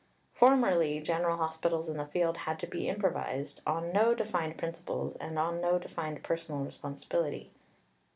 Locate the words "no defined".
3.93-4.57, 5.61-6.23